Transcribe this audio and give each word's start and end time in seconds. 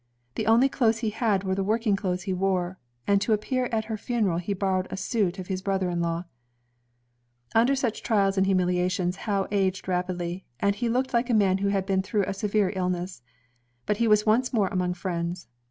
The 0.33 0.47
only 0.47 0.67
clothes 0.67 0.97
he 1.05 1.11
had 1.11 1.43
were 1.43 1.53
the 1.53 1.63
working 1.63 1.95
clothes 1.95 2.23
he 2.23 2.33
wore, 2.33 2.79
and 3.05 3.21
to 3.21 3.33
appear 3.33 3.65
at 3.67 3.85
her 3.85 3.97
funeral 3.97 4.39
he 4.39 4.53
borrowed 4.55 4.87
a 4.89 4.97
suit 4.97 5.37
of 5.37 5.45
his 5.45 5.61
brother 5.61 5.91
in 5.91 6.01
law. 6.01 6.23
*' 6.71 7.13
Under 7.53 7.75
such 7.75 8.01
trials 8.01 8.35
and 8.35 8.47
humiliations 8.47 9.15
Howe 9.15 9.47
aged 9.51 9.87
rapidly,' 9.87 10.43
and 10.59 10.73
he 10.75 10.89
looked 10.89 11.13
like 11.13 11.29
a 11.29 11.35
man 11.35 11.59
who 11.59 11.67
had 11.67 11.85
been 11.85 12.01
through 12.01 12.25
a 12.25 12.33
severe 12.33 12.73
illness. 12.75 13.21
But 13.85 13.97
he 13.97 14.07
was 14.07 14.25
once 14.25 14.51
more 14.51 14.69
among 14.69 14.95
friends. 14.95 15.47